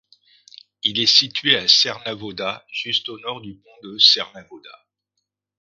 [0.81, 4.75] Il est situé à Cernavodă, juste au nord du pont de Cernavodă.